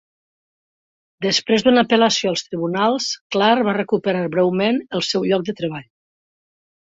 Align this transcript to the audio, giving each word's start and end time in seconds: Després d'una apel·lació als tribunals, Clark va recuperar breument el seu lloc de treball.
Després 1.25 1.65
d'una 1.65 1.83
apel·lació 1.87 2.31
als 2.31 2.43
tribunals, 2.47 3.11
Clark 3.35 3.67
va 3.69 3.77
recuperar 3.79 4.25
breument 4.37 4.83
el 5.01 5.07
seu 5.11 5.29
lloc 5.33 5.45
de 5.51 5.55
treball. 5.61 5.87